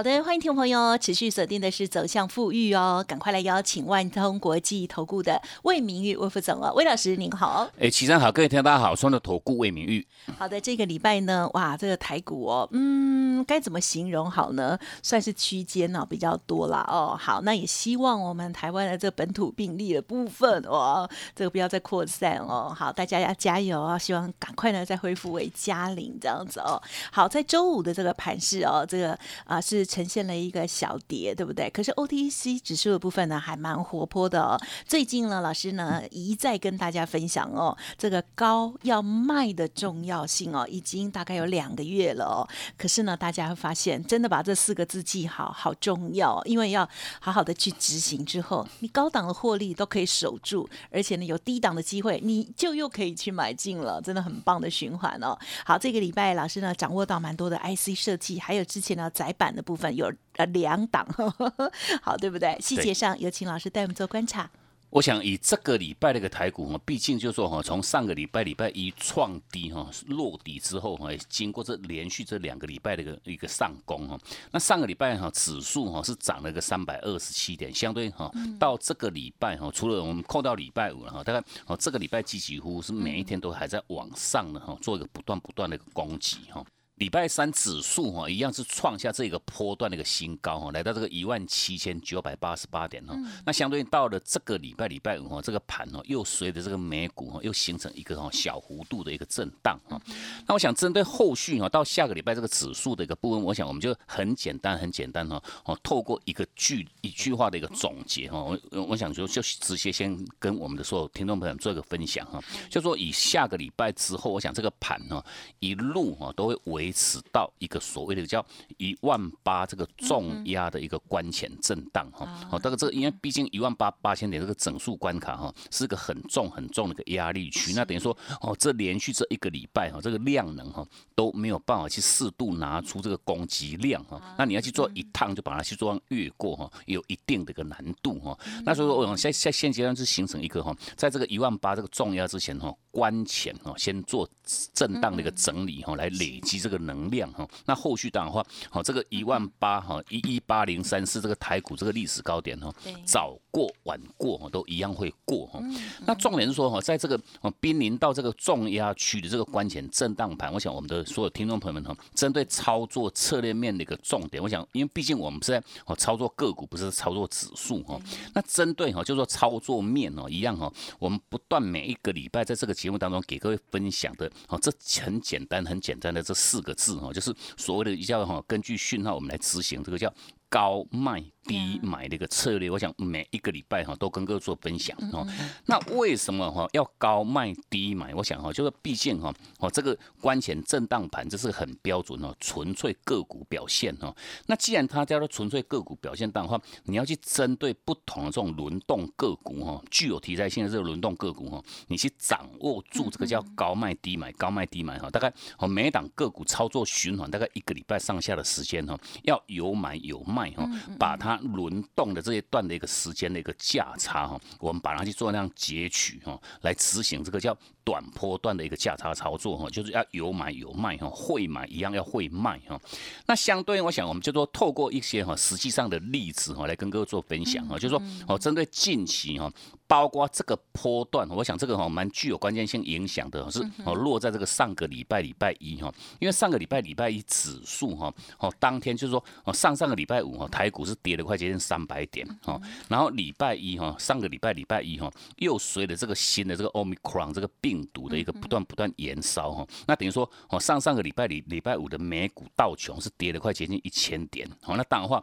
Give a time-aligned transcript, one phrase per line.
[0.00, 7.68] 好的，欢迎听众朋友持续锁定的是走向富裕哦，赶快来邀请万通国际投顾的魏明玉魏副总哦，魏老师您好。
[7.78, 10.06] 哎，齐上好，各位听众大家好，双的投顾魏明玉。
[10.38, 14.78] 好的，这个礼拜呢，哇，这个台股哦，嗯，该怎么形容好呢？
[15.02, 17.14] 算是区间哦比较多啦哦。
[17.20, 21.06] 好，那也希望我们台湾的这本土病例的部分哦，
[21.36, 22.74] 这个不要再扩散哦。
[22.74, 26.80] 好，大家要加油啊，希望赶快呢再恢复为嘉零这样子哦。
[27.12, 29.86] 好，在周五的这个盘市哦，这个啊是。
[29.90, 31.68] 呈现了一个小跌，对不对？
[31.70, 34.56] 可是 OTC 指数的部分呢，还蛮活泼的哦。
[34.86, 42.46] 最近呢，老师呢一再跟大家分享哦，这个高要卖的重要性哦，已经大概有两个月了哦。
[42.78, 55.36] 可是呢，大家会发现，真的把这四个字记好，好重要，因为要好好的去执行之后，你高档的获利都可以守住，而且呢，有低档的机会，你就又可以去买进了，真的很棒的循环哦。
[55.64, 59.64] 好，这个礼拜老师呢掌握到蛮多的 IC 设计，还有之前的窄板的。
[59.70, 61.06] 部分有呃两档，
[62.02, 62.56] 好对不对？
[62.60, 64.50] 细节上有请老师带我们做观察。
[64.90, 74.18] 我想以这个礼拜的一个台股哈，毕竟就说哈，从上个礼拜礼拜一创低哈落底之后哈，经过这连续这两个礼拜的一个一个上攻哈，
[74.50, 86.64] 那上个礼拜哈指数哈是涨了个三百二十七点，相对哈到这个礼拜哈，除了我们扣到礼拜五了哈，大概哦这个礼拜几几乎是每一天都还在往上的哈，做一个不断不断的一个攻击哈。
[87.00, 93.16] 礼拜三指数哈一样是创下这个波段的一个新高哈，来到这个一万七千九百八十八点哈。
[93.46, 99.98] 那相对应到了这个礼拜礼拜五哈，这个盘哦又随着这个美股哈又形成一个哈小幅度的一个震荡哈。
[100.46, 108.58] 那我想针对后续哈到下个礼拜这个指数的一个部分，我想我们就很简单很简单哈哦，透过一个句一句话的一个总结哈，我
[108.90, 112.38] 我想说就直接先跟我们的所有听众朋友做一个分享哈，
[112.68, 115.24] 就说以下个礼拜之后，我想这个盘哈
[115.60, 116.89] 一路哈都会维。
[116.90, 118.44] 维持到一个所谓的叫
[118.78, 130.84] 一万八这个重压的一个关前震荡哈，好，这个这个因为毕竟一万八八千点这个整数关卡哈，是个很重很重的一个压力区，那等于说哦，这连续这一个礼拜哈，这个量能哈
[131.14, 144.28] 都没有办法去适度拿出这个攻击量哈，那你要去做一趟就把它去做越过哈，有一定的一个难度哈，那所以说我在在现阶段是形成一个哈，在这个一万八这个重压之前哈，关前哈先做
[144.74, 146.79] 震荡的一个整理哈，来累积这个。
[146.80, 152.72] 能量哈，那后续当然话，好这个一万八哈，一一八零三四这个台股这个历史高点哈，
[153.04, 155.60] 早过晚过哈都一样会过哈。
[156.06, 157.20] 那重点是说哈，在这个
[157.60, 167.96] 濒临到这个重压区的这个关前震荡盘，我想我们的所有听众朋友们哈，针对操作策略面的一个重点，我想因为毕竟我们是在哦操作个股，不是操作指数哈。
[168.34, 176.74] 那针对哈，就说操作面哦一样哈，我们不断每一个礼拜在这个节目当中给各位分享的哦，这很简单很简单的这四个。
[176.80, 180.10] 字哈，就是所谓的叫哈，根据讯号我们来执行这个叫
[180.48, 181.22] 高卖。
[181.44, 185.26] 低买的一个策略，我想每一个礼拜哈都跟各位做分享哦。
[185.66, 188.14] 那为什么哈要高卖低买？
[188.14, 194.14] 我想哈就是毕竟哈哦这个关前震荡盘这是很标准哦，纯粹个股表现哈。
[194.46, 210.68] 那既然它叫做纯粹个股表现的话，你要去针对不同的这种轮动个股哈，具有题材性的这个轮动个股哈，你去掌握住这个叫高卖低买，高卖低买哈，大概哦每一档个股操作循环大概一个礼拜上下的时间哈，要有买有卖哈，
[210.98, 211.29] 把它。
[211.30, 217.56] 它轮动的这一段的一个时间的一个价差哈，我们把它去做那样截取哈，来执行这个叫
[217.90, 222.80] 短波段的一个价差操作哈，就是要有买有卖哈，会买一样要会卖哈。
[223.26, 229.52] 那相对我想我们就说透过一些哈实际上的例子哈，来跟各位做分享哈，就是说哦针对近期哈。
[229.90, 255.22] 包括这个波段，我想这个哈蛮具有关键性影响的，是哦落在这个上个礼拜礼拜一哈，因为上个礼拜礼拜一指数哈哦当天就是说哦上上个礼拜五哈台股是跌了快接近三百点哈，然后礼拜一哈上个礼拜礼拜一哈又随着这个新的这个 omicron 这个病毒的一个不断不断延烧哈，那等于说哦上上个礼拜礼礼拜五的美股道琼是跌了快接近一千点，好那当然话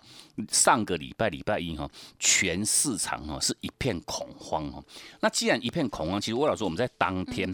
[0.49, 1.89] 上个礼拜礼拜一哈
[2.19, 4.83] 全市场哈是一片恐慌哈。
[5.19, 7.53] 那既然一片恐慌，其实魏老师我们在当天。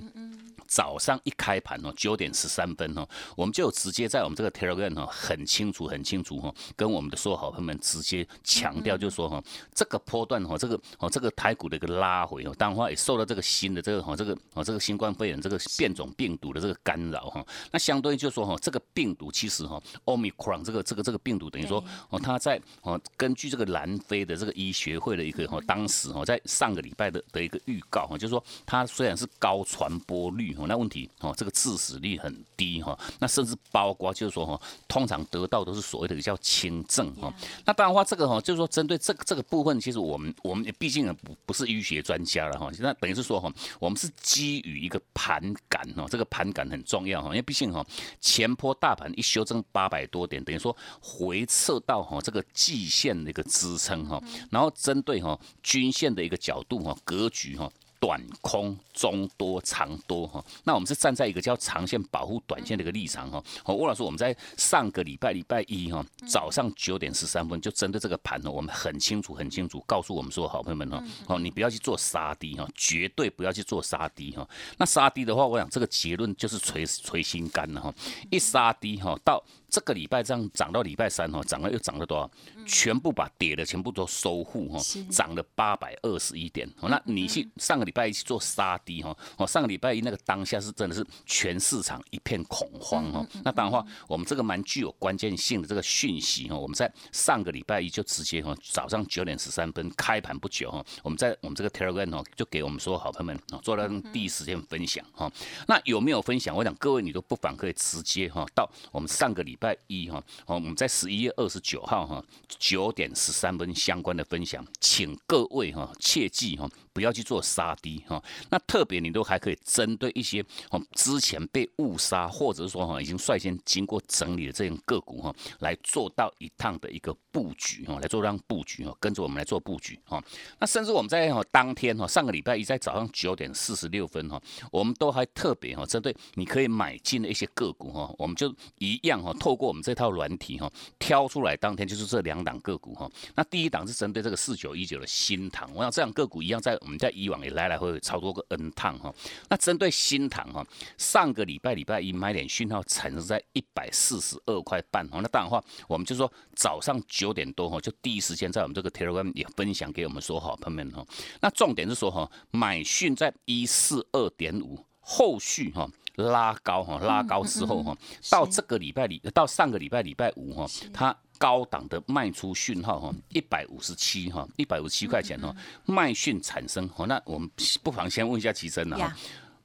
[0.74, 9.40] 早上一开盘哦，九点十三分哦，我们就直接在我们这个 Telegram 哦，很清楚很清楚哈，跟我们的所有好朋友们直接强调，就是说哈，
[9.76, 37.34] 这个波段哈，这个哦这个台股的一个拉回哦，当然话也受到这个新的这个哈这个哦这个新冠肺炎这个变种病毒的这个干扰哈，那相对就说哈，这个病毒其实哈，Omicron 这个这个这个病毒等于说哦，它在哦根据这个南非的这个医学会的一个哈，当时哈在上个礼拜的的一个预告哈，就是说它虽然是高传播率哈，那问题哦这个致死率很低哈，那甚至包括就是说哈，通常得到都是所谓的叫轻症哈，
[37.66, 47.86] 那当然话这个哈就是说针对这个这个部分，其实我们我们也毕竟不不是医学专家了哈，那等于是说哈，我们是基于一个盘感哈，这个盘感很重要哈，因为毕竟哈
[48.22, 57.72] 前坡大盘一修正八百多点，等于说回撤到哈这个季线的一个支撑哈，然后针对哈均线的一个角度哈格局哈。
[58.04, 63.42] 短空中多长多哈，那我们是站在一个叫长线保护短线的一个立场哈。
[63.64, 74.46] 哦，吴老师，我们在上个礼拜礼拜一哈早上九点十三分就针对这个盘呢，我们很清楚很清楚告诉我们说，好朋友们哈，哦，你不要去做杀低哈，绝对不要去做杀低哈。
[74.78, 77.96] 那杀低的话，我想这个结论就是捶捶心肝了哈。
[78.30, 82.30] 一杀低哈，到这个礼拜这样涨到礼拜三哈，涨了又涨了多少？
[82.66, 84.80] 全部把跌的全部都收复哈，
[85.10, 86.70] 涨了八百二十一点。
[86.82, 93.26] 那你去上个礼拜一去做杀低哈，哦，上个礼拜一那个当下是真的是全市场一片恐慌哈。
[93.44, 105.32] 那当然话，我们这个蛮具有关键性的这个讯息哈，我们在上个礼拜一就直接哈，早上九点十三分开盘不久哈，我们在我们这个 Telegram 哦，就给我们所有好朋友们啊做了第一时间分享哈。
[105.68, 106.56] 那有没有分享？
[106.56, 110.18] 我想各位你都不妨可以直接哈到我们上个礼拜一哈，
[110.48, 112.24] 哦，我们在十一月二十九号哈。
[112.58, 116.70] 九点十三分相关的分享，请各位哈切记哈。
[116.94, 130.24] 不要去做杀低哈，那特别你都还可以针对一些哦之前被误杀，或者说哈已经率先经过整理的这种个股哈，来做到一趟的一个布局哈，来做让布局哈，跟着我们来做布局哈。
[130.60, 134.42] 那甚至我们在哈当天哈上个礼拜一在早上九点四十六分哈，
[134.72, 143.12] 我们都还特别哈针对你可以买进的一些个股哈，我们就一样哈透过我们这套软体哈挑出来，当天就是这两档个股哈。
[143.36, 146.78] 那第一档是针对这个四九一九的新塘，我想这样个股一样在。
[146.84, 149.14] 我们在以往也来来来回回超多个 N 趟哈，
[149.50, 150.66] 那针对新塘哈，
[150.98, 161.06] 上个礼拜礼拜一买点讯号产生在一百四十二块半哈，那当然话我们就说早上九点多哈，就第一时间在我们这个 Telegram 也分享给我们说好朋友们哈，
[161.40, 167.98] 那重点是说哈，买讯在一四二点五，后续哈拉高哈，拉高之后哈，
[168.30, 171.16] 到这个礼拜里到上个礼拜礼拜五哈，它。
[171.44, 175.54] 高档的卖出讯号哈，一百五十七哈，一百五十七块钱哈，
[175.86, 177.50] 卖讯产生哈，那我们
[177.84, 179.14] 不妨先问一下齐真啊。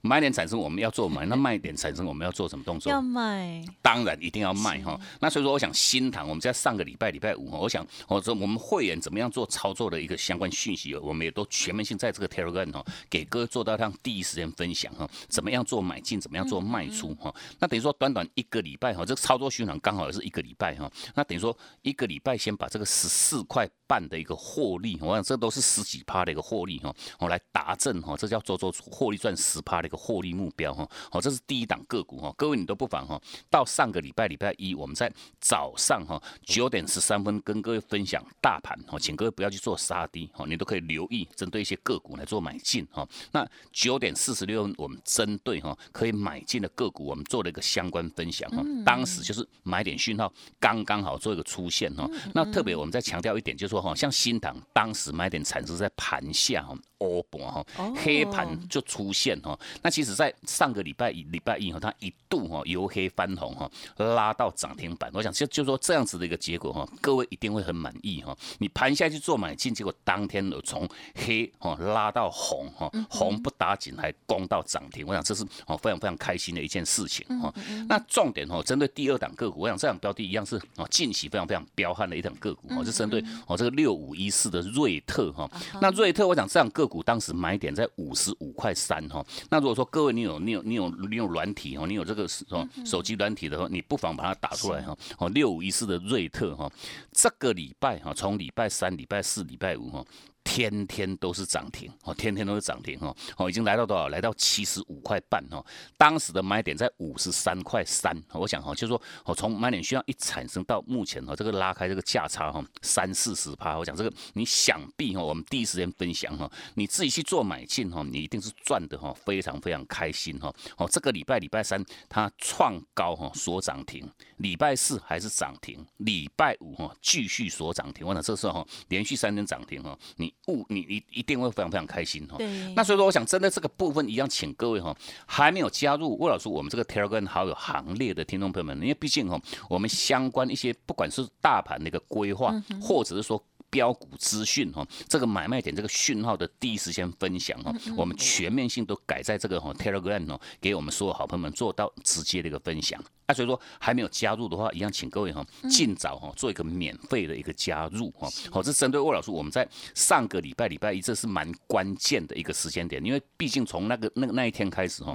[0.01, 2.91] 买点产生我们要做买， 那卖点产生我们要做什么动作？
[2.91, 4.99] 要卖，当然一定要卖哈。
[5.21, 15.09] 那所以说，我想新塘我们在上个礼拜礼拜五，我想我说我们会员怎么样做操作的一个相关讯息，我们也都全面性在这个 Telegram 哈，给各位做到让第一时间分享哈。
[15.29, 17.35] 怎么样做买进，怎么样做卖出哈？
[17.59, 20.89] 那等于说短短一个礼拜哈，这个操作循环刚好也是一个礼拜哈。
[21.17, 29.88] 那等于说一个礼拜先把这个十四块半的一个获利，我想这都是十几趴的一个获利哈，我来达阵哈，这叫做做获利赚十趴的。
[29.89, 33.21] 一个获利目标哈，好，这是第一档个股哈，各位你都不妨哈，
[33.51, 43.09] 到上个礼拜礼拜一，我们在早上哈九点十三分跟各位分享大盘哈，请各位不要去做杀低哈，你都可以留意针对一些个股来做买进哈。
[43.33, 50.31] 那九点四十六分，我们针对哈可以买进的个股，我们做了一个相关分享哈，当时就是买点讯号
[50.61, 52.07] 刚刚好做一个出现哈。
[52.35, 56.77] 那特别我们再强调一点，就是说哈，像新塘当时买点产生在盘下哈。
[56.99, 57.65] 欧盘哈，
[57.97, 59.59] 黑盘就出现哈。
[59.83, 65.11] 那其实，在上个礼拜一、礼拜一哈，它一度哈由黑翻红哈，拉到涨停板。
[65.15, 68.37] 我想就就说这样子的一个结果哈，各位一定会很满意哈。
[68.59, 75.07] 你盘下去做买进，结果当天有从黑哈拉到红哈，红不打紧还攻到涨停。
[75.07, 77.53] 我想这是哦非常非常开心的一件事情哈。
[77.89, 85.49] 那重点哈，针对第二档个股，我想这档标的一样是哦近期非常非常彪悍的一档个股哦，是针对哦这个六五一四的瑞特哈。
[85.81, 92.47] 那瑞特，我想这样个股当时买点在五十五块三哈，那如果说各位你有你有你有你有软体哦，你有这个手
[92.85, 94.97] 手机软体的话，你不妨把它打出来哈。
[95.19, 96.73] 哦，六五一四的瑞特哈，
[97.13, 100.05] 这个礼拜哈，从礼拜三、礼拜四、礼拜五哈。
[100.51, 104.09] 天天都是涨停哦，天天都是涨停哦，哦，已经来到多少？
[104.09, 105.63] 来到七十五块半哦。
[105.99, 120.53] 当时的买点在五十三块三，我想哈，就是说哦，从买点需要一产生到目前哦，这个拉开这个价差哈，三四十趴，我讲这个你想必哈，我们第一时间分享哈，你自己去做买进哈，你一定是赚的哈，非常非常开心哈。
[120.79, 132.37] 哦，这个礼拜礼拜三它创高哈，锁涨停，礼拜四还是涨停，礼拜五哈继续锁涨停，我讲这时候哈，连续三天涨停哈，你误你你一定会非常非常开心哈。
[132.37, 132.75] 对。
[132.75, 139.41] 那所以说，我想针对这个部分一样，请各位哈，还没有加入魏老师我们这个 Telegram 好友行列的听众朋友们，因为毕竟哈，
[139.71, 142.53] 我们相关一些不管是大盘的一个规划，
[142.83, 143.43] 或者是说。
[143.71, 153.03] 标股资讯哈，这个买卖点这个讯号的第一时间分享哈，我们全面性都改在这个哈 Telegram 哦，给我们所有好朋友们做到直接的一个分享。
[153.31, 158.27] 那所以说还没有加入的话，一样请各位哈尽早哈做一个免费的一个加入哈。
[158.51, 165.15] 好，这针对魏老师，我们在上个礼拜礼拜一，这是蛮关键的一个时间点，因为毕竟从那个那个那一天开始哈，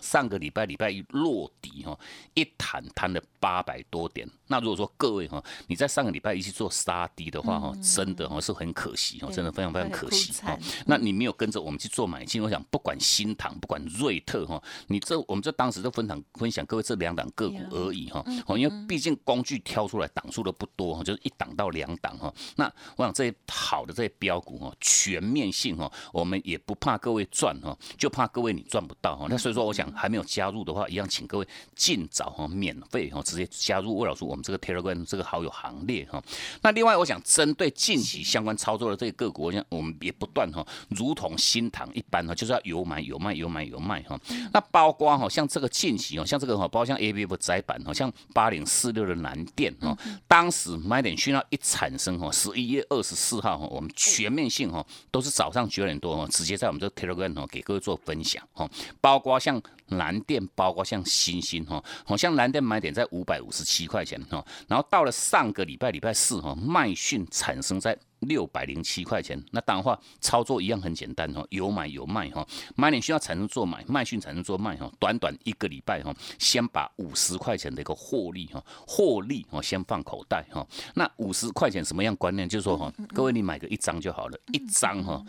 [0.00, 1.96] 上个礼拜礼拜一落底哈，
[2.34, 4.28] 一弹弹了八百多点。
[4.48, 10.58] 那如果说各位哈，你在上个礼拜一去做杀低的话哈，真的哈是很可惜哦，真的非常非常可惜哦。
[10.86, 17.44] 那你没有跟着我们去做买进，我想不管新塘不管瑞特哈，你这我们这当时就分享分享各位这两档个。
[17.44, 22.32] 个股而已哈，哦，因为毕竟工具挑出来档数的不多哈，就是一档到两档哈。
[22.56, 22.64] 那
[22.96, 29.26] 我想这些好的这些标股哈，全面性哈，我们也不怕各位赚哈，就怕各位你赚不到哈。
[29.28, 36.22] 那所以说，我想还没有加入的话，一样请各位尽早哈，免费哈，直接加入魏老师我们这个 Telegram 这个好友行列哈。
[36.62, 44.16] 那另外，我想针对近期相关操作的这些个股，我想我们也不断哈，如同新塘一般哈，就是要有买有卖有买有卖哈。
[44.52, 47.24] 那包括哈，像这个近期哦，像这个哈，包括像 A B。
[47.40, 49.96] 窄板好像八零四六的蓝电哦，
[50.28, 67.98] 当时买点讯号一产生哈，十一月二十四号哈，我们全面性哈都是早上九点多哈，直接在我们这 Telegram 哈给各位做分享哈，包括像蓝电，包括像星星哈，好像蓝电买点在五百五十七块钱哈，然后到了上个礼拜礼拜四哈，卖讯产生在。
[68.20, 82.48] 六百零七块钱，那当然话操作一样很简单哦，有买有卖哈，买你需要才能做买，卖讯才能做卖哈，短短一个礼拜哈，先把五十块钱的一个获利哈，获利哦先放口袋哈，那五十块钱什么样观念？
[82.48, 85.22] 就是说哈，各位你买个一张就好了，一张哈。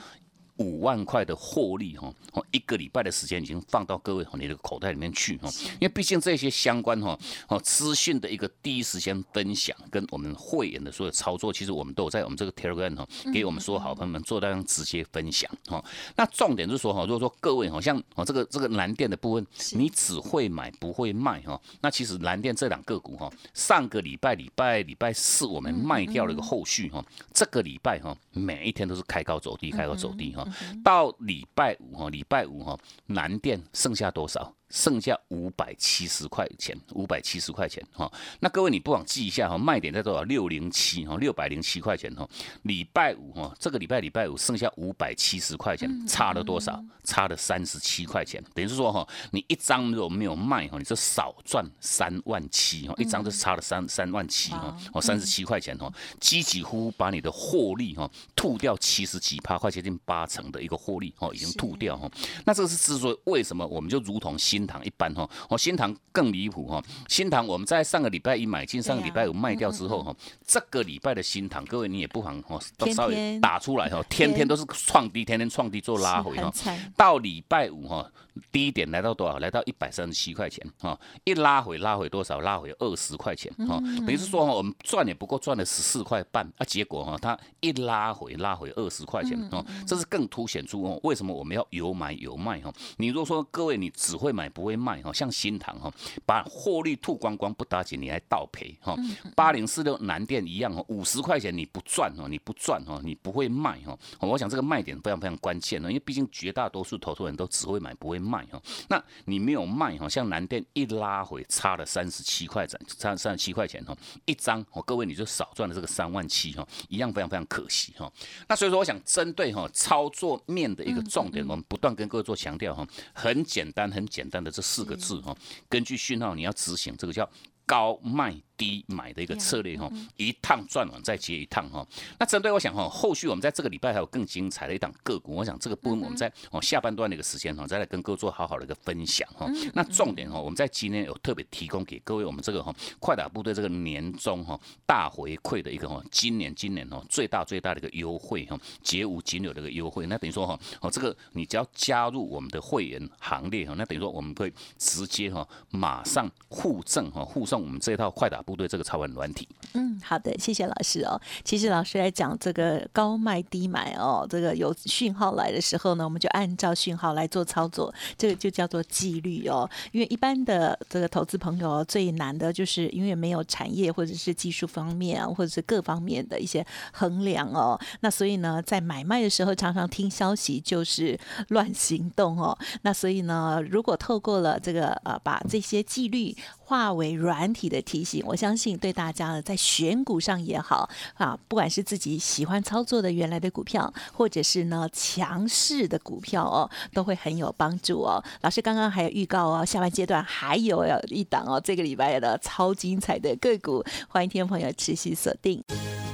[0.58, 15.84] 五万块的获利哈，哦，一个礼拜的时间已经放到各位你的口袋里面去哈，因为毕竟这些相关哈哦资讯的一个第一时间分享，跟我们会员的所有操作，其实我们都有在我们这个 Telegram 哈，给我们所有好朋友们做这样直接分享哈。
[16.16, 30.45] 那重点就是说哈，如果说各位好像哦这个这个蓝电的部分，你只会买不会卖哈，那其实蓝电这两个股哈，上个礼拜礼拜礼拜四我们卖掉了一个后续哈，这个礼拜哈每一天都是开高走低，开高走低哈。
[30.84, 34.54] 到礼拜五哈，礼拜五哈，南电剩下多少？
[34.76, 38.12] 剩下五百七十块钱，五百七十块钱哈。
[38.42, 40.22] 那各位你不妨记一下哈，卖点在多少？
[40.24, 42.28] 六零七哈，六百零七块钱哈。
[42.64, 46.84] 礼拜五哈，这个礼拜礼拜五剩下五百七十块钱，差了多少？
[47.06, 48.44] 差了三十七块钱。
[48.54, 55.90] 等于是说哈，你一张如果没有卖哈，你就少赚三万七哈，一张就差了三三万七哈，哦三十七块钱哈，
[56.20, 62.12] 几几乎把你的获利哈吐掉七十几趴，快接近八成的一个获利哦，已经吐掉哈。
[62.46, 66.84] 那这个是之所以为什么我们就如同新塘一般哈，哦，新塘更离谱哈。
[67.08, 76.52] 新塘我们在上个礼拜一买进，上个礼拜五卖掉之后哈，这个礼拜的新塘，各位你也不妨哦，都稍微打出来哈，天天都是创低，天天创低做拉回哈。
[76.96, 78.10] 到礼拜五哈，
[78.52, 79.38] 低点来到多少？
[79.38, 82.40] 来到一百三十七块钱哈，一拉回拉回多少？
[82.40, 83.78] 拉回二十块钱哈。
[83.98, 92.74] 等于是说哈，我们赚也不过赚了十四块半啊，结果哈，它一拉回拉回二十块钱哦，这是更凸显出哦，为什么我们要有买有卖哈？
[92.98, 94.46] 你如果说各位你只会买。
[94.56, 95.92] 不会卖哈，像新塘哈，
[96.26, 98.96] 把获利吐光光不打紧，你还倒赔哈。
[99.36, 103.98] 八零四六南电一样哈，五十块钱你不赚哈，你不赚哈，你不会卖哈。
[104.22, 108.62] 我想这个卖点非常非常关键呢，因为毕竟绝大多数投资人都只会买不会卖哈。
[108.90, 118.12] 那你没有卖哈，像南电一拉回差了三十七块钱，差三十七块钱哈，一张哦，各位你就少赚了这个三万七哈，一样非常非常可惜哈。
[118.48, 124.36] 那所以说我想针对哈操作面的一个重点，我们不断跟各位做强调哈，很简单很简单。
[124.46, 125.36] 的这四个字哈，
[125.68, 127.28] 根据讯号你要执行，这个叫
[127.66, 128.36] 高卖。
[128.58, 131.86] 低买的一个策略哈，一趟赚完再接一趟哈。
[132.18, 139.46] 那针对我想哈，后续我们在这个礼拜还有更精彩的一档个股，我想这个部分我们在哦下半段的一个时间哈，再来跟各位做好好的一个分享哈。
[139.74, 150.06] 那重点哈，我们在今天有特别提供给各位我们这个哈快打部队这个年终哈大回馈的一个哈，今年今年哦最大最大的一个优惠哈，绝无仅有的一个优惠。
[150.08, 158.36] 那等于说哈哦这个你只要加入我们的会员行列哈，那等于说我们会直接哈马上互赠哈互送我们这一套快打。
[158.46, 161.20] 部队这个超稳软体，嗯，好的，谢谢老师哦。
[161.44, 169.68] 其实老师来讲这个高卖低买哦，这个有讯号来的时候呢，我们就按照讯号来做操作，这个就叫做纪律哦。
[169.92, 182.56] 因为一般的这个投资朋友最难的就是因为没有产业或者是技术方面或者是各方面的一些衡量哦，那所以呢，在买卖的时候常常听消息就是乱行动哦。
[182.84, 188.36] 那所以呢，如果透过了这个呃，把这些纪律化为软体的提醒，我。
[188.36, 198.22] 我相信对大家呢，在选股上也好啊，不管是自己喜欢操作的原来的股票，或者是呢强势的股票哦，都会很有帮助哦。
[198.42, 205.64] 老师刚刚还有预告哦，下半阶段还有一档哦，这个礼拜的超精彩的个股，欢迎听众朋友持续锁定。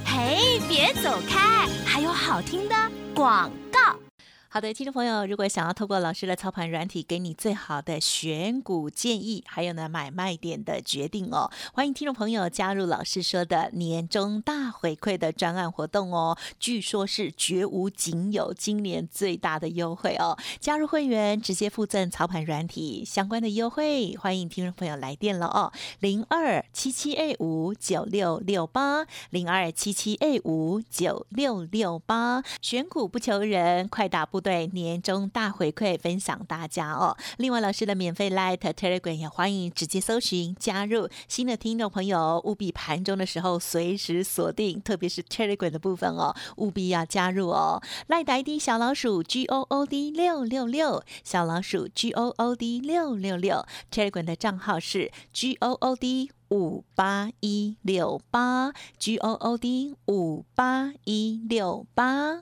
[0.06, 2.76] 嘿，别走开，还有好听的
[3.16, 4.11] 广告。
[4.54, 34.41] 好的，听众朋友，如果想要透过老师的操盘软体给你最好的选股建议，还有呢买卖点的决定哦，欢迎听众朋友加入老师说的年终大回馈的专案活动哦，据说是绝无仅有，今年最大的优惠哦，加入会员直接附赠操盘软体相关的优惠，欢迎听众朋友来电了哦，零二七七 A 五九六六八零二七七 A 五九六六八，选股不求人，快打不。
[34.42, 47.82] 对年终大回馈分享大家哦，另外老师的免费 Light Telegram 也欢迎直接搜寻加入新的听众朋友，务必盘中的时候随时锁定，特别是 Telegram 的部分哦，务必要加入哦。
[48.08, 55.74] 赖呆 D 小老鼠 G O O D 六六六，小老鼠 G O O D 六六六，Telegram 的账号是 G O
[55.74, 62.42] O D 五八一六八，G O O D 五八一六八。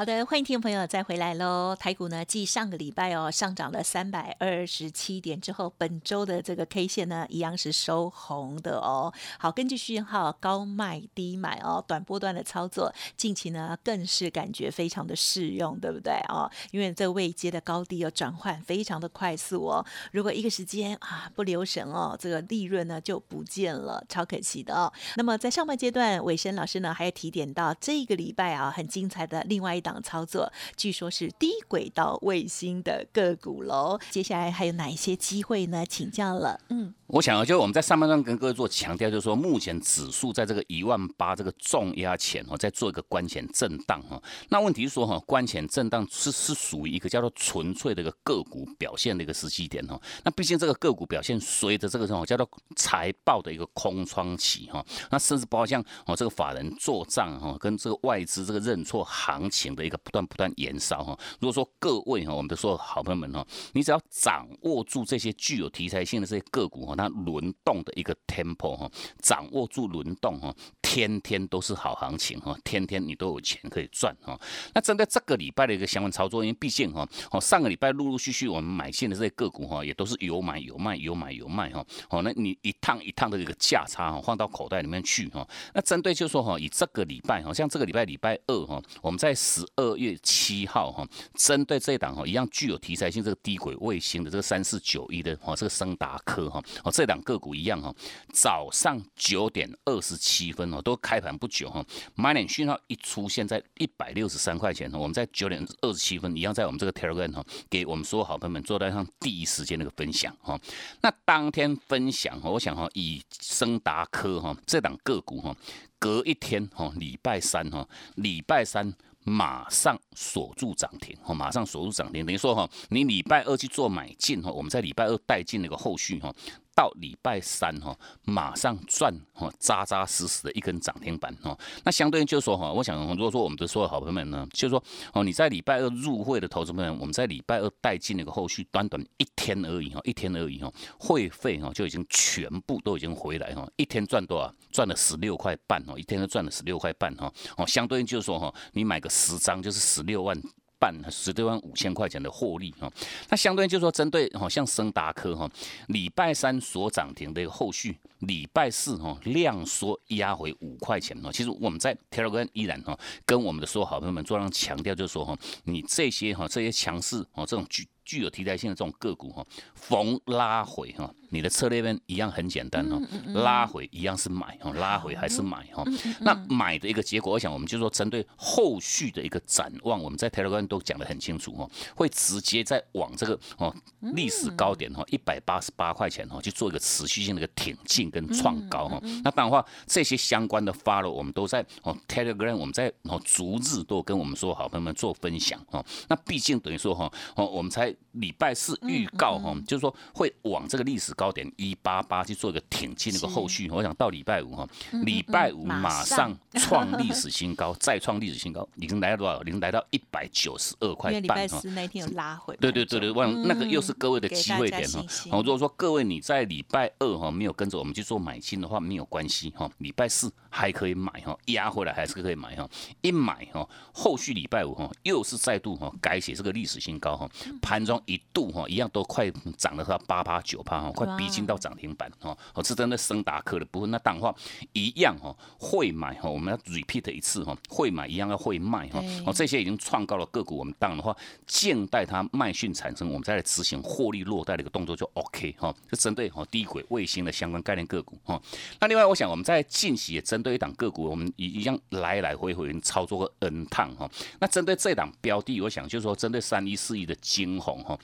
[0.00, 1.76] 好的，欢迎听众朋友再回来喽。
[1.78, 9.12] 台股呢，继上个礼拜哦上涨了三百二十七点之后，本周的这个 K 线呢，一样是收红的哦。
[9.38, 16.50] 好，根据讯号高卖低买哦，短波段的操作，近期呢更是感觉非常的适用，对不对哦？
[16.70, 19.84] 因为这位阶的高低有转换非常的快速哦。
[20.12, 24.90] 如果一个时间啊不留神哦，这个利润呢就不见了，超可惜的哦。
[25.16, 29.89] 那么在上半阶段，尾声老师呢还要提点到这个礼拜啊很精彩的另外一档。
[30.02, 33.98] 操作，据说是低轨道卫星的个股喽。
[34.10, 35.86] 接下来还有哪一些机会呢？
[35.86, 36.92] 请教了，嗯。
[37.12, 44.22] 我想啊，就是我们在上半段跟各位做强调，就是说目前指数在这个一万八这个重压前哦，在做一个关前震荡哈。
[44.50, 50.00] 那问题是说哈，关前震荡是是属于一个叫做纯粹的一个个股表现的一个时机点哈。
[50.22, 61.18] 那毕竟这个个股表现随着这个什么叫做财报的一个空窗期哈，那甚至包括像哦这个法人做账哈，跟这个外资这个认错行情的一个不断不断延烧哈。
[61.40, 66.94] 如果说各位哈，我们的所有好朋友们哈，你只要掌握住这些具有题材性的这些个股哈。
[67.00, 74.38] 它轮动的一个 tempo 哈，掌握住轮动哈，天天都是好行情哈，天天你都有钱可以赚哈。
[74.74, 81.84] 那针对这个礼拜的一个相关操作，因为毕竟哈，哦上个礼拜陆陆续续我们买进的这些个股哈，也都是有买有卖有买有卖哈。
[82.10, 85.46] 哦，那你一趟一趟的一个价差哈，放到口袋里面去哈。
[85.74, 96.62] 那针对就是说哈，以这个礼拜哈，像这个礼拜礼拜二哈，我们在十二月七号哈，针对这一档哈，一样具有题材性这个低轨卫星的这个三四九一的哈，这个升达科哈。
[96.90, 97.94] 这两个股一样哈，
[98.32, 110.58] 早上九点二十七分哦，都开盘不久哈，买点讯号一出现在一百六十三块钱我们在九点二十七分一样在我们这个 Telegram 哈，给我们所有好朋友们做在上第一时间那个分享哈。
[111.02, 115.56] 那当天分享哈，我想哈，以升达科哈这档个股哈，
[115.98, 118.92] 隔一天哈，礼拜三哈，礼拜三。
[119.22, 126.34] 马上锁住涨停，哈，马上锁住涨停，等于说哈，你礼拜二去做买进哈，我们在礼拜二带进那个后续哈。
[126.80, 131.54] 到礼拜三哈，马上赚哈，扎扎实实的一根涨停板哈。
[131.84, 144.50] 那相对就是说哈，我想如果说我们的所有好朋友们呢，就是说哦，你在礼拜二入会的投资朋友，我们在礼拜二带进那个后续，短短一天而已哈，一天而已哈，会费哈就已经全部都已经回来哈，一天赚多少？
[144.72, 147.30] 赚了十六块半哦，一天都赚了十六块半哈。
[147.58, 150.34] 哦，相对应就是说哈，你买个十张就是十六万。
[150.80, 152.90] 半十六万五千块钱的获利哈，
[153.28, 155.48] 那相对就是说，针对好像升达科哈，
[155.88, 161.30] 礼拜三所涨停的一个后续，礼拜四哈量缩压回五块钱哦。
[161.30, 171.12] 其实我们在 Telegram 依然哈跟我们的所有好朋友们做上强调，就是说哈，你这些哈这些强势哦这种具具有题材性的这种个股哈，逢拉回哈。
[171.30, 173.00] 你的策略边一样很简单哈，
[173.34, 175.84] 拉回一样是买哦，拉回还是买哈。
[176.20, 189.00] 那买的一个结果，我想我们就说针对后续的一个展望，我们在 Telegram 都讲得很清楚哦，会直接在往这个哦历史高点哈一百八十八块钱哈去做一个持续性的一个挺进跟创高哈。
[189.22, 195.84] 那当然话这些相关的 follow 我们都在哦 Telegram 我们在哦逐日都跟我们说好朋友们做分享哦。
[196.08, 201.14] 那毕竟等于说哈哦我们才礼拜四预告哈，就是说会往这个历史。
[201.20, 204.66] 高点一八八去做一个挺进那个后续，我想到礼拜五哈，
[205.04, 209.42] 礼拜五马上创历史新高， 再创历史新高，已经来到多少？
[209.42, 211.60] 已经来到一百九十二块半哈。
[211.74, 212.56] 那天有拉回。
[212.56, 215.04] 对对对对，忘那个又是各位的机会点哈。
[215.30, 219.70] 好，如果说各位你在礼拜二哈没有跟着我们去做买进的话，没有关系哈。
[219.76, 222.66] 礼拜四还可以买哈，压回来还是可以买哈。
[223.02, 227.28] 一买哈，后续礼拜五哈又是再度哈改写这个历史新高哈。
[227.60, 231.09] 盘中一度哈一样都快涨了它八八九八哈，快。
[231.16, 233.90] 逼近到涨停板哈，哦，是针对升达科的部分。
[233.90, 234.34] 那当话
[234.72, 239.02] 一样哈，会买哈，我们要 repeat 一次哈，会买一样要会卖哈。
[239.26, 245.74] 哦，这些已经创高了个股，我们当然的话，静待它卖讯产生，我们再来执行获利落袋的一个动作就 OK 哈。
[245.90, 248.40] 是针对哈低轨卫星的相关概念个股哈。
[248.80, 254.10] 那另外，我想我们在近期也针对一档个股，我们一一样来来回回操作个 N 趟哈。
[254.38, 257.98] 那针对这档标的，我想就是说针对三一四一的金红哈。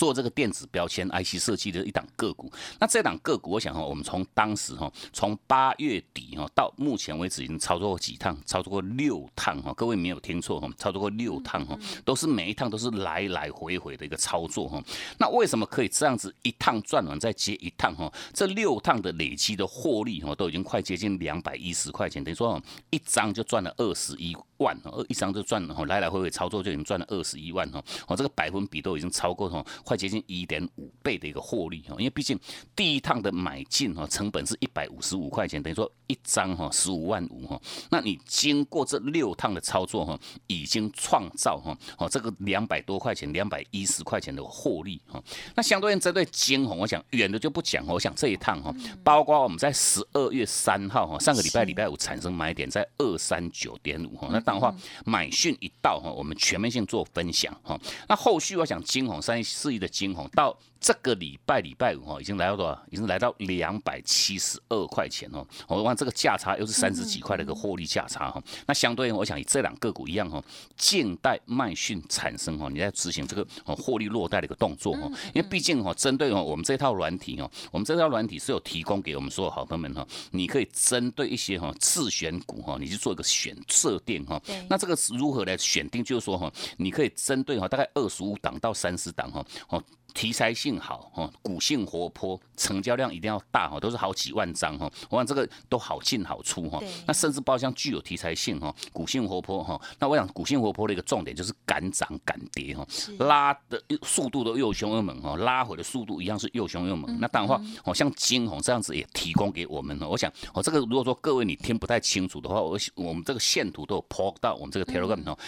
[0.00, 14.82] 做这个电子标签 IC 设计的一档个股，那这档个股，我想哈，我们从当时哈，从八月底哈到目前为止已经操作过几趟，操作过六趟哈，各位没有听错哈，操作过六趟哈，都是每一趟都是来来回回的一个操作哈。
[15.18, 18.10] 那为什么可以这样子一趟赚完再接一趟哈？
[18.32, 22.58] 这六趟的累积的获利哈，都已经快接近两百一十块钱，等于说
[22.88, 29.64] 一张就赚了二十一万哦，一张就赚了哈，来来回回操作就已经赚了二十一万哈，哦，这个百分比都已经超过哈。
[29.84, 32.38] 快接近一点五倍的一个获利哈，因为毕竟
[32.76, 45.22] 第一趟的买进哈成本是一百五十五块钱，等于说一张哈十五万五哈，那你经过这六趟的操作哈，已经创造哈哦这个两百多块钱、两百一十块钱的获利哈。
[45.56, 57.76] 那相对应针对金红，我想远的就不讲，我想这一趟哈，包括我们在十二月三号哈上个礼拜礼拜五产生买点在二三九点五哈，那当然话买讯一到哈，我们全面性做分享哈。
[58.08, 59.80] 那后续我想金红三四亿。
[59.80, 60.54] 的金红到。
[60.80, 62.82] 这个礼拜礼拜五哈，已经来到多少？
[62.90, 65.46] 已经来到两百七十二块钱哦。
[65.68, 68.42] 我望这个价差又是三十几块的一个获利价差哈。
[68.66, 70.42] 那相对我想以这两个股一样哈，
[70.78, 75.06] 静待卖讯产生哈，你在执行这个哦获利落袋的一个动作哈。
[75.34, 84.39] 因为毕竟哈，针对哦我们这套软体哦，我们这套软体是有提供给我们所有好朋友们哈，你可以针对一些哈自选股哈，你去做一个选设定哈。
[84.68, 86.02] 那这个如何来选定？
[86.02, 89.82] 就是说哈，你可以针对哈大概二十五档到三十档哈哦。
[90.14, 94.90] 题材性好哈，股性活泼，成交量一定要大哈，都是好几万张哈。
[95.08, 96.80] 我想这个都好进好出哈。
[97.06, 99.80] 那甚至包厢具有题材性哈，股性活泼哈。
[99.98, 102.86] 那我想股性活泼的一个重点就是敢涨敢跌哈，
[103.18, 107.18] 拉的速度都又凶又猛哈，拉回的速度一样是又凶又猛。
[107.20, 110.08] 那当然话，哦像金红这样子也提供给我们了。
[110.08, 115.38] 我想哦这个如果说各位你听不太清楚的话，我我们这个线图都有 po 到我们这个 Telegram 哈，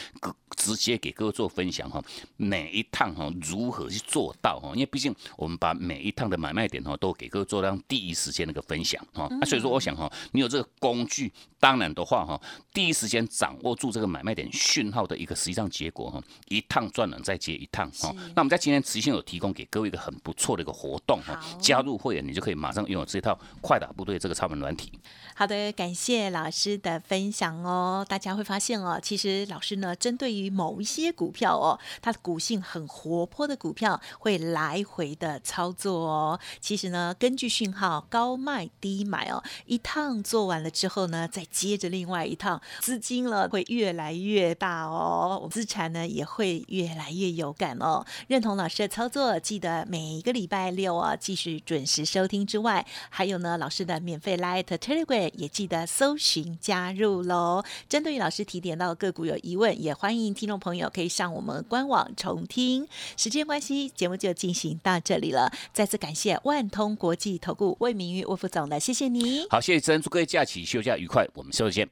[0.56, 2.02] 直接给各位做分享哈。
[2.36, 4.51] 每一趟哈如何去做到？
[4.74, 12.40] 因为毕竟我们把每一趟的买卖点哈都给各位做到第一时间那个分享哈，那所以说我想哈，你有这个工具，当然的话哈，
[12.74, 18.12] 第一时间掌握住这个买卖点讯号的一个实际上结果哈，一趟赚了再接一趟哈。
[18.34, 24.92] 那我们在今天持续有提供给各位一个很不错的一个活动哈，加入会员你就可以马上拥有这套快打部队这个超门软体。
[25.34, 28.04] 好的，感谢老师的分享哦。
[28.06, 34.42] 大家会发现哦，其实老师呢针对于某一些股票哦，它的股性很活泼的股票会。
[34.42, 36.40] 来回的操作哦。
[36.58, 48.04] 其实呢，根据讯号高卖低买哦，一趟做完了之后呢，再接着另外一趟，资金了会越来越大哦，资产呢也会越来越有感哦。
[48.26, 57.62] 认同老师的操作，记得每一个礼拜六啊继续准时收听之外，还有呢老师的免费 Light Telegram 也记得搜寻加入喽。
[57.88, 62.88] 针对于老师提点到个股有疑问，也欢迎听众朋友可以上我们官网重听。
[63.16, 65.52] 时间关系，节目就进行到这里了。
[65.72, 69.46] 再次感谢万通国际投顾魏明玉魏副总的，谢谢你。
[69.50, 71.88] 好，谢谢珍，祝各位假期休假愉快，我们下次见。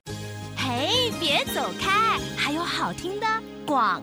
[0.57, 3.27] 嘿，别走开，还有好听的
[3.67, 4.01] 广。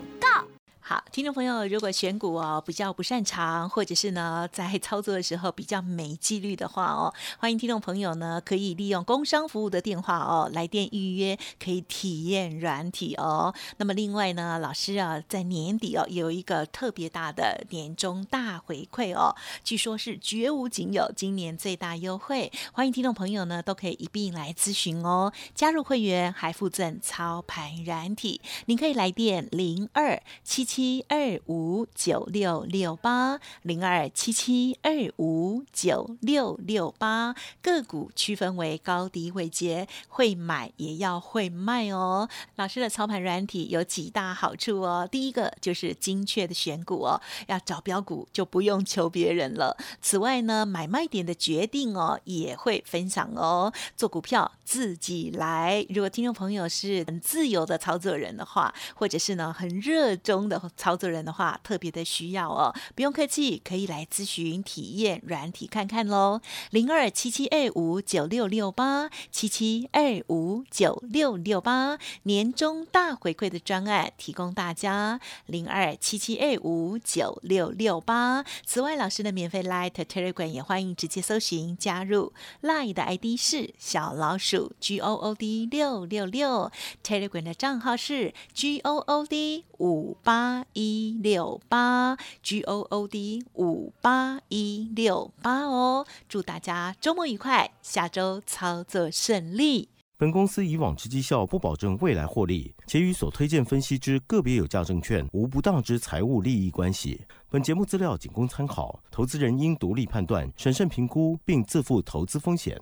[0.89, 13.53] 好，听众朋友，如果选股哦比较不擅长，或者是呢在操作的时候比较没纪律的话哦，欢迎听众朋友呢可以利用工商服务的电话哦来电预约，可以体验软体哦。
[13.75, 25.33] 那么另外呢，老师啊在年底哦有一个特别大的年终大回馈哦，据说是绝无仅有，今年最大优惠，欢迎听众朋友呢都可以一并来咨询哦。
[25.53, 30.76] 加入会员还附赠操盘软体，您可以来电零二七七。
[30.77, 42.29] 七二五九六六八零二七七二五九六六八个股区分为高低位阶，会买也要会卖哦。
[42.57, 45.09] 老师的操盘软体有几大好处哦。
[45.11, 49.75] 第一个就是精确的选股哦，要找标股就不用求别人了。
[49.99, 53.73] 此外呢，买卖点的决定哦也会分享哦。
[53.95, 55.83] 做股票自己来。
[55.89, 60.66] 如果听众朋友是很自由的操作人的话，或者是呢很热衷的。
[60.75, 66.41] 操作人的话，特别的需要哦，不用客气，可以来咨询体验软体看看喽。
[66.71, 78.43] 零二七七二五九六六八七七二五九六六八年终大回馈的专案提供大家零二七七二五九六六八。
[78.65, 86.71] 此外，老师的免费 Light Telegram 也欢迎直接搜寻加入 Light 的 ID 是小老鼠 G O O D 六六六
[87.03, 90.56] ，Telegram 的账号是 G O O D 五八。
[90.73, 99.89] 一六八 G O O D 五八一六八哦，祝大家周末愉快，下周操作顺利。
[100.19, 107.21] 本公司以往之绩效不保证未来获利，且与所推荐分析之个别有价证券无不当之财务利益关系。
[107.49, 112.81] 本节目资料仅供参考，投资人应独立判断、审慎评估，并自负投资风险。